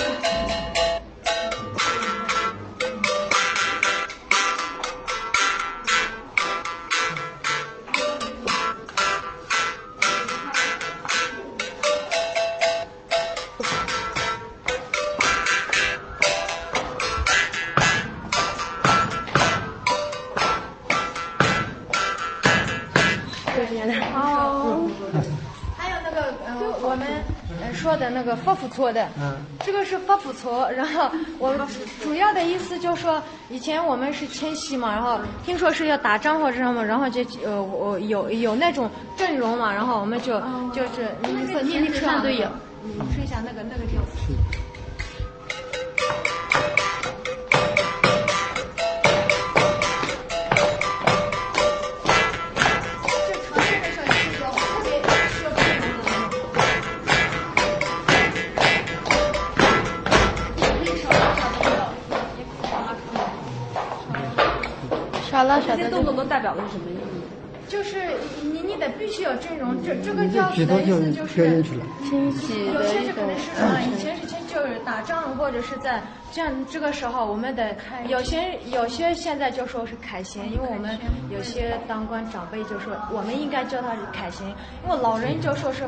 [28.73, 31.09] 个发福搓的，嗯，这个是发不错，然后
[31.39, 31.55] 我
[32.01, 40.39] 主要的意思就是说，以前我们是迁徙嘛，然后听说是要打仗或者什么，然后就呃我有有那种阵容嘛，然后我们就
[40.73, 42.49] 就是你你你你吹上都有，
[42.83, 44.02] 你试一下那个那个调子。
[66.33, 67.21] 代表的是什么意义？
[67.67, 68.01] 就是
[68.41, 71.85] 你你得必须有阵容，这这个这调子举头就的意思就是表演出来。
[72.09, 77.75] 惊喜有些的一种就可能是啊，以前是前就是打仗或者是在这样这个时候，我们得
[78.07, 80.97] 有些有些现在就说是凯旋，因为我们
[81.29, 84.45] 有些当官长辈就说我们应该叫他凯旋，
[84.83, 85.83] 因为老人就说是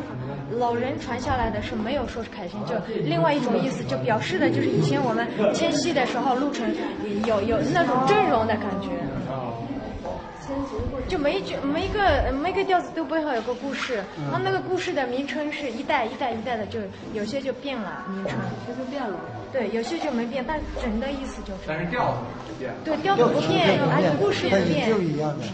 [0.52, 2.74] 老人传下来的是没有说是凯旋，就
[3.04, 6.74] 另外一种意思就表示的就是以前我们迁徙的时候路程
[7.28, 8.90] 有有那种阵容的感觉。
[11.08, 16.80] 就每一句每一个每个调子都背后有个故事，然后那个故事的名称是一代一代一代的，就
[17.14, 18.36] 有些就变了名称，
[18.68, 19.20] 这就变了。
[19.52, 21.60] 对，有些就没变，但整的意思就是。
[21.68, 22.18] 但是调子
[22.48, 22.74] 不变。
[22.84, 24.90] 对，调子不变，而且故事也不变。
[24.90, 25.46] 就一样的。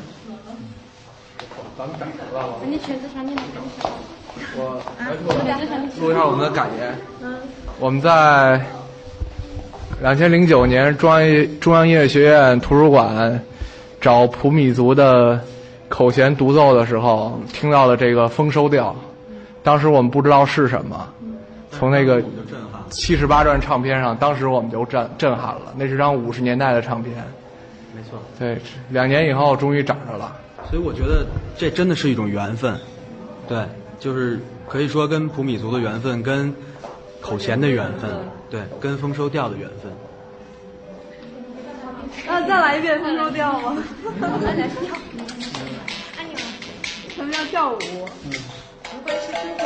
[1.77, 2.59] 咱们改了。
[4.55, 5.11] 我啊，
[5.99, 6.95] 录一下我们的感言。
[7.21, 7.35] 嗯，
[7.79, 8.59] 我们在
[10.01, 13.39] 两千零九年中央中央音乐学院图书馆
[14.01, 15.39] 找普米族的
[15.87, 18.93] 口弦独奏的时候，听到了这个丰收调。
[19.63, 21.07] 当时我们不知道是什么，
[21.69, 22.21] 从那个
[22.89, 25.71] 七十八转唱片上，当时我们就震震撼了。
[25.77, 27.15] 那是张五十年代的唱片。
[27.95, 28.19] 没错。
[28.39, 28.57] 对，
[28.89, 30.35] 两年以后终于找着了。
[30.69, 31.25] 所以我觉得
[31.55, 32.75] 这真的是一种缘分，
[33.47, 33.63] 对，
[33.99, 36.51] 就是可以说跟普米族的缘分，跟
[37.19, 38.09] 口弦的缘分，
[38.49, 39.91] 对，跟丰收调的缘分。
[42.27, 43.83] 啊，再来一遍丰收调吗？
[44.43, 44.95] 来来跳，
[46.17, 46.37] 按钮。
[47.15, 47.77] 什么叫跳舞？
[47.79, 49.61] 不会是最后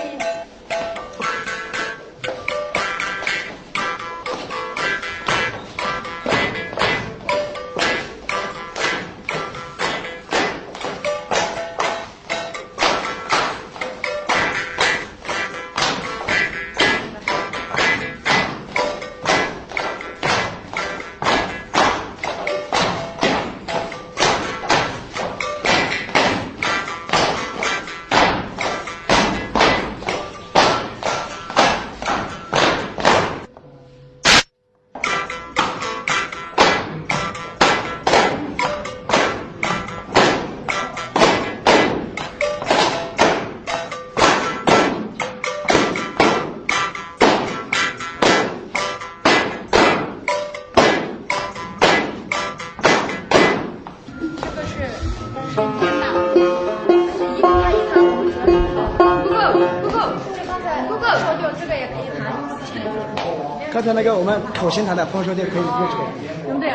[63.86, 66.04] 才那个我们口琴弹的丰收店可以用这个。
[66.50, 66.75] 用对了，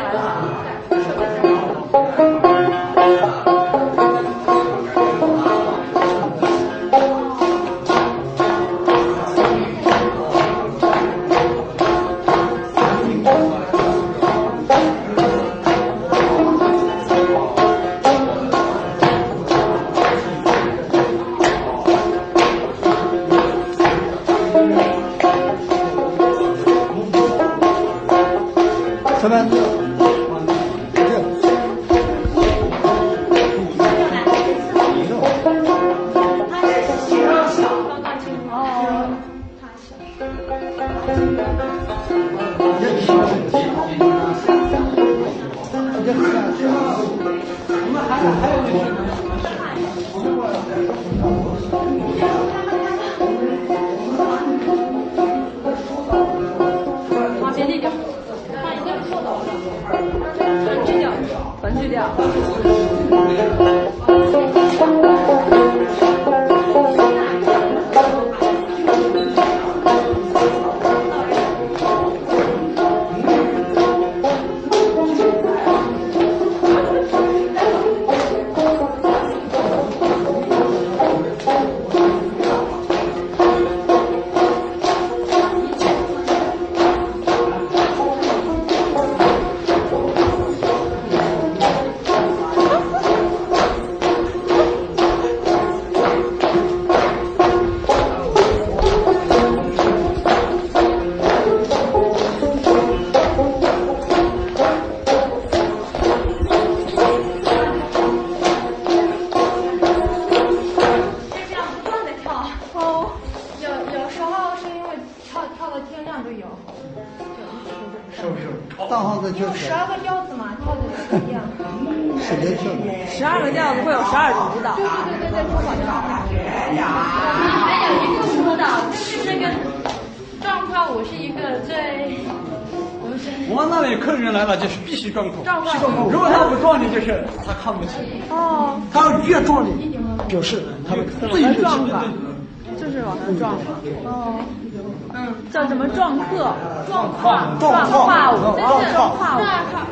[145.95, 146.53] 撞客？
[146.87, 147.55] 撞胯。
[147.59, 148.35] 撞胯舞。
[148.57, 149.39] 撞胯舞。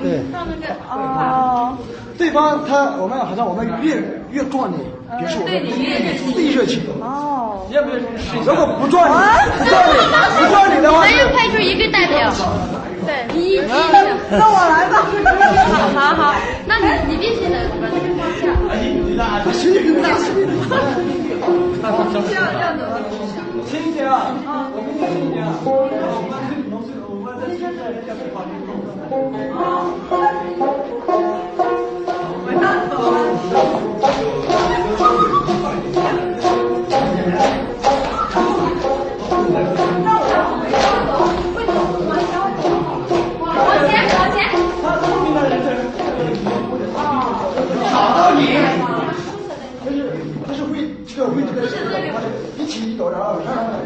[0.01, 0.23] 对。
[0.31, 0.73] 撞那个。
[0.89, 1.77] 哦。
[2.17, 3.95] 对方他我们好像我们越
[4.29, 4.75] 越壮你，
[5.19, 5.53] 表示我们
[6.33, 6.83] 最热情。
[7.01, 7.65] 哦。
[7.71, 7.95] 要不要
[8.43, 9.13] 如果不壮你，
[9.57, 9.95] 不壮你，
[10.37, 12.29] 不壮你的话，咱要派出一个代表。
[13.05, 13.61] 对，一一
[14.29, 14.93] 那我来吧。
[15.95, 16.35] 好好好，
[16.67, 18.41] 那你你必须得把这个放下。
[19.53, 20.27] 行行行行。
[21.88, 22.82] 这样这样子。
[23.66, 24.32] 亲姐啊，
[24.74, 25.68] 我跟你亲姐啊，我
[26.28, 26.32] 们
[26.70, 29.44] 农村我们在现在要去考虑往前往前。
[30.10, 31.57] 找到你，就是就是会这个会这个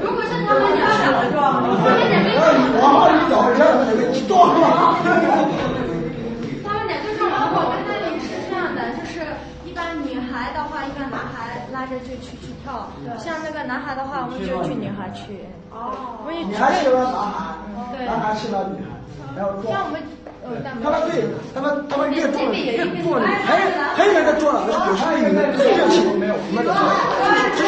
[0.01, 1.71] 如果是他们俩想的撞，然
[2.43, 4.53] 后你往后一走，然后两个一撞。
[6.63, 7.23] 他们两个撞，
[7.55, 9.23] 我们那里是这样的，就是
[9.65, 15.47] 一般女孩的话，一般男孩拉着就去去跳，像那个男孩的话，我们就去女孩去。
[15.71, 17.55] 哦，我也女孩去了男孩，
[18.05, 18.91] 男孩去了女孩，
[19.37, 19.73] 然后撞。
[19.73, 20.01] 像我们。
[20.83, 21.23] 他们对，
[21.55, 23.55] 他们他们越壮越壮你，还
[23.95, 26.69] 还有人在壮，那是表示对你们最热情，没有我们的
[27.55, 27.63] 支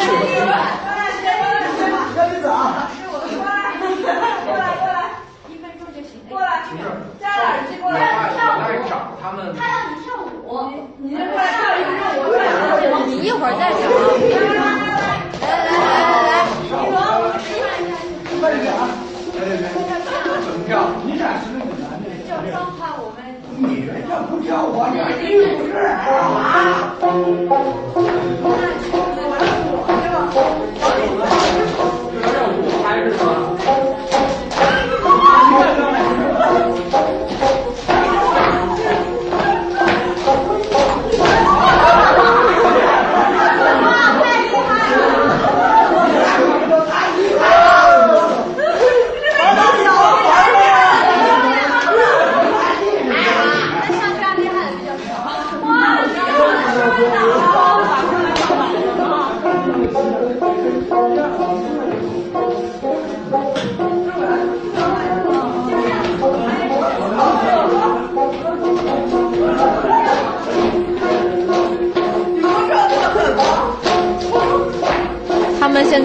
[2.16, 3.36] 持我们的。
[3.36, 6.16] 小李子啊，过来过来，一分钟就行。
[6.30, 6.64] 过来，
[7.20, 8.00] 摘了耳机过来。
[8.00, 9.52] 来找他们。
[9.52, 10.26] 他让你跳舞，
[10.96, 12.40] 你过来跳一分钟，我过来。
[13.06, 13.84] 你一会儿再讲。
[15.44, 16.32] 来来来来来，
[16.64, 17.92] 一龙，我示范一下。
[18.40, 18.80] 快点啊！
[19.36, 20.88] 怎么跳？
[21.04, 22.04] 你展示那个男的。
[22.24, 23.20] 就双胯，我们。
[23.58, 23.92] 你这
[24.28, 25.24] 不跳我这并
[25.58, 26.96] 不是啊。
[27.00, 27.04] 这
[31.20, 31.35] 叫。
[33.06, 33.55] 人说。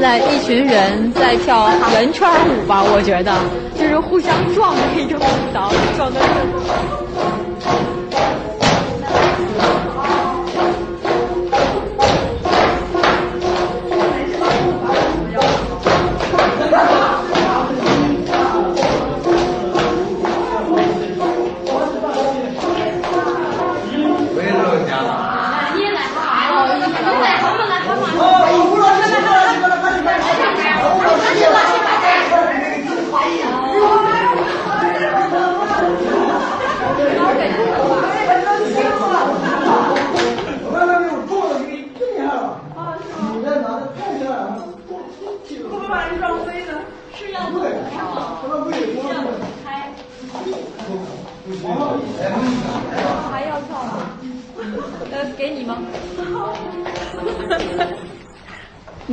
[0.02, 3.32] 在一群人在跳圆圈舞吧，我觉得
[3.78, 6.20] 就是互相撞的一种舞蹈，撞的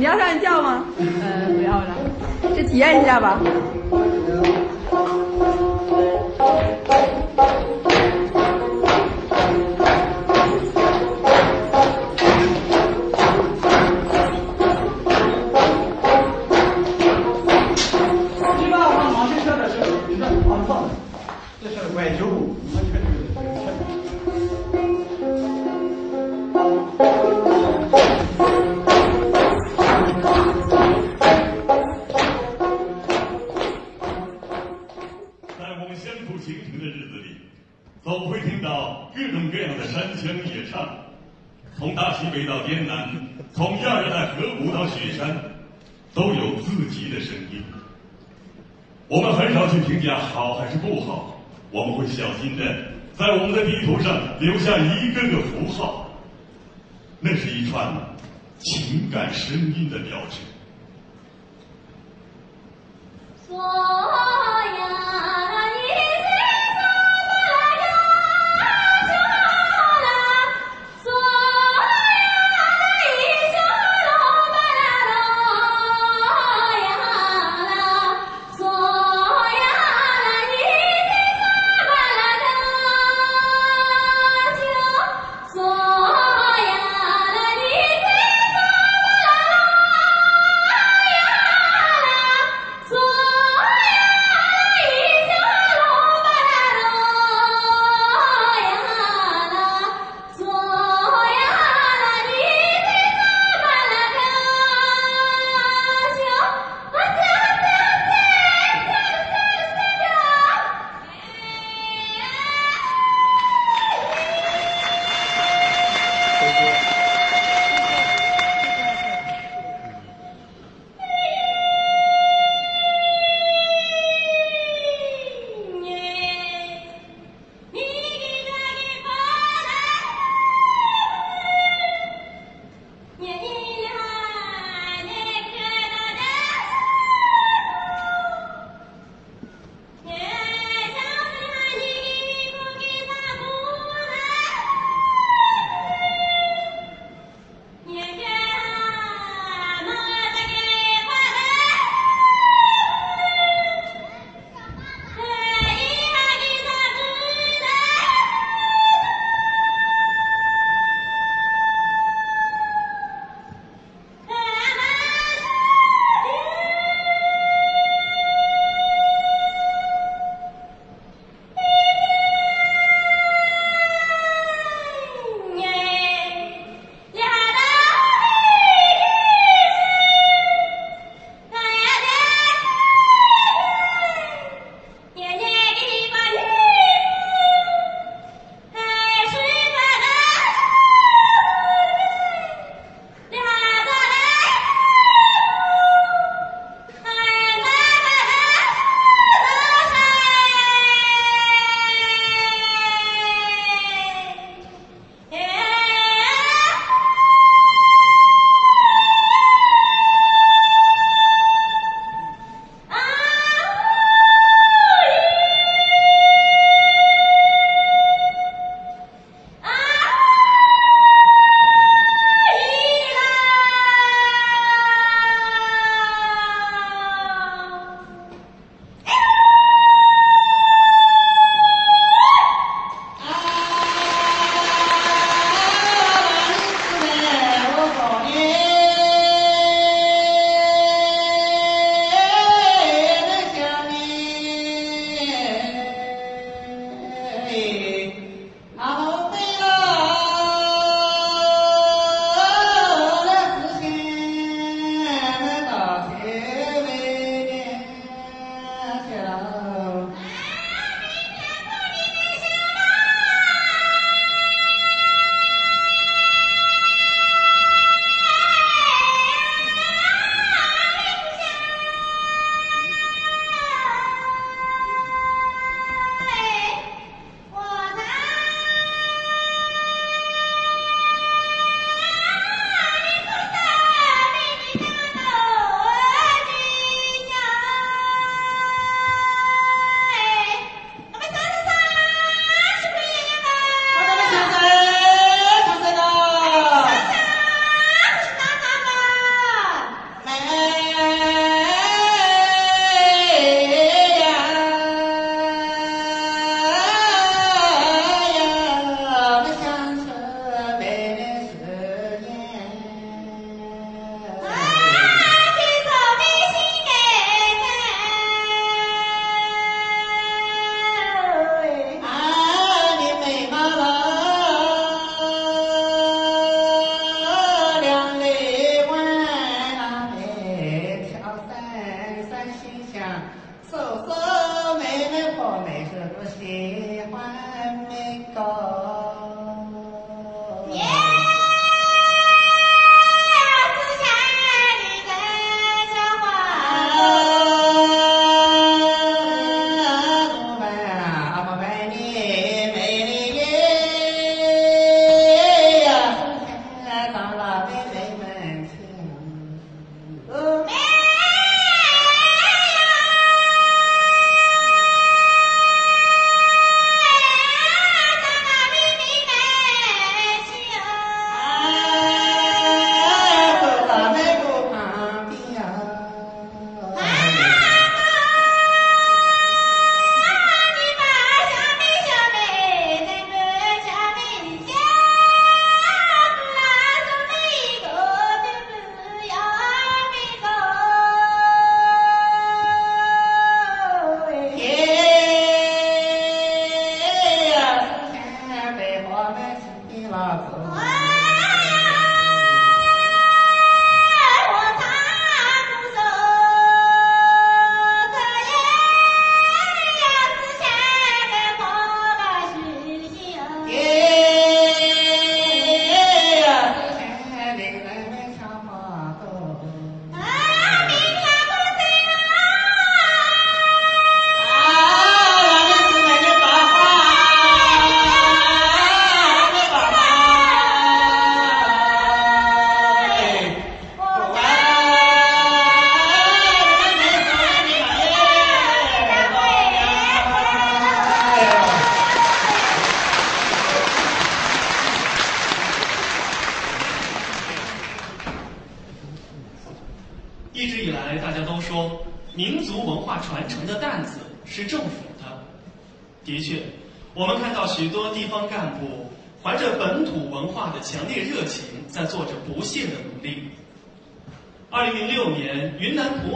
[0.09, 0.85] 要上去跳吗？
[0.97, 1.95] 呃，不要了，
[2.55, 3.39] 就体验一下吧。
[40.15, 40.89] 山腔野唱，
[41.77, 43.09] 从大西北到滇南，
[43.53, 45.37] 从亚热带河谷到雪山，
[46.13, 47.63] 都有自己的声音。
[49.07, 51.39] 我们很少去评价好还是不好，
[51.71, 52.63] 我们会小心的
[53.15, 56.09] 在我们的地图上留下一个个符号，
[57.19, 57.93] 那是一串
[58.59, 60.39] 情感声音的标志。
[63.47, 65.08] 索呀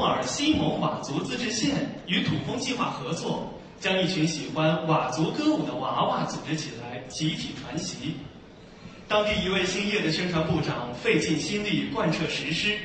[0.06, 8.16] 尔西蒙佤族自治县与土风计划合作，将一群喜欢佤族歌舞的娃娃组织起来，集体传习。
[9.08, 12.78] 当地一位兴业的宣传部长费尽心力贯彻实施，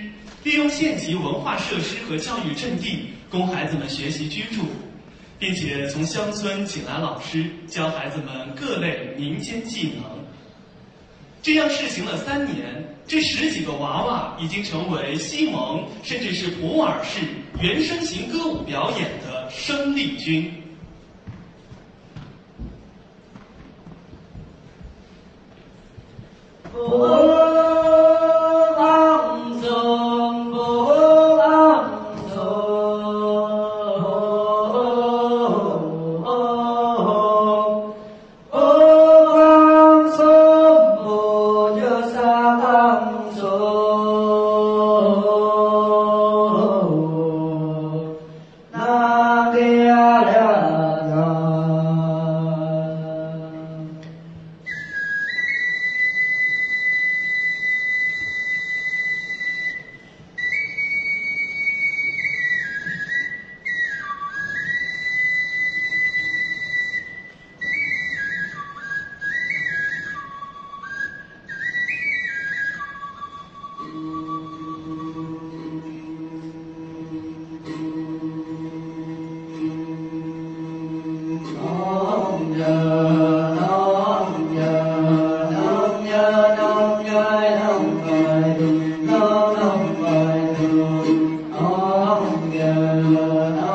[0.42, 4.66] 利用县级文化设施和教育阵地供孩子们学习居住，
[5.38, 10.17] 并且从乡村请来老师教孩子们各类民间技能。
[11.41, 17.20] 这样试行了三年，这十几个娃娃已经成为西蒙甚至是普洱市
[17.61, 20.53] 原声型歌舞表演的生力军。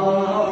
[0.05, 0.42] Oh.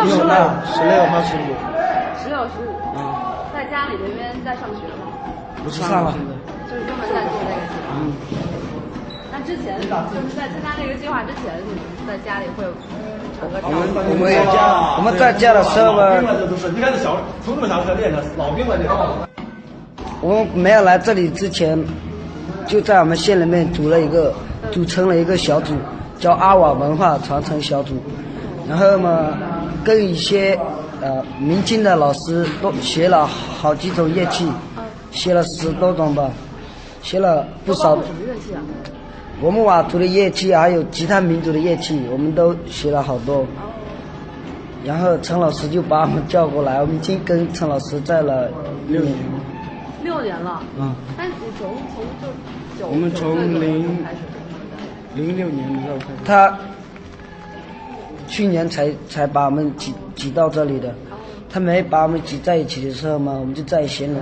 [0.00, 1.52] 那不用大，十六号十五，
[2.22, 2.72] 十六、十五。
[3.52, 5.04] 在家里那边在上学吗？
[5.62, 6.14] 不是上了。
[6.66, 7.92] 就是专门在做这个计划。
[8.00, 8.16] 嗯。
[9.30, 12.64] 那之前就是在参加这个计划之前，你们在家里会
[13.38, 13.72] 唱歌跳舞？
[13.72, 14.32] 我们
[14.96, 19.28] 我们在家的时候嘛，你看这小从这么小开始练的，老兵了你知道吗？
[20.22, 21.78] 我们没有来这里之前，
[22.66, 24.32] 就在我们县里面组了一个，
[24.72, 25.74] 组成了一个小组，
[26.18, 27.94] 叫阿瓦文化传承小组。
[28.68, 29.30] 然后嘛，
[29.84, 30.58] 跟一些
[31.00, 34.46] 呃民间的老师都学了好几种乐器，
[35.10, 36.30] 学了十多种吧，
[37.02, 37.96] 学了不少。
[37.96, 38.60] 什么乐器啊？
[39.40, 43.46] 我们佤族的乐器还有其他民族的乐器，我们都学了好多。
[44.84, 48.48] 然后陈老师就把我们叫过来，我们已经跟陈老师在了
[48.88, 49.14] 六年。
[50.02, 50.62] 六年了。
[50.78, 50.94] 嗯。
[51.16, 53.98] 但你从从就九我们从零。
[55.12, 56.12] 零六年的时候开始。
[56.24, 56.58] 他
[58.30, 60.94] 去年才才把我们挤挤到这里的，
[61.50, 64.16] 他没把我们挤在一起的时候嘛，我们就在县里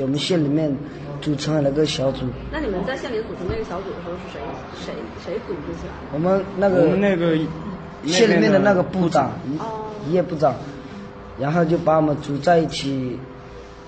[0.00, 0.76] 我们县里面
[1.20, 2.26] 组成了那个小组。
[2.50, 4.40] 那你们在县里组成那个小组的时候是谁
[4.84, 4.92] 谁
[5.24, 6.14] 谁组织起来的？
[6.14, 7.38] 我们那个我们那个
[8.04, 9.30] 县里面的那个部长
[9.60, 10.56] 哦，一业部长，
[11.38, 13.18] 然后就把我们组在一起，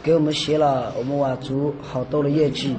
[0.00, 2.76] 给我们写了我们佤族好多的业绩。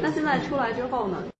[0.00, 1.22] 那现在出来之后呢？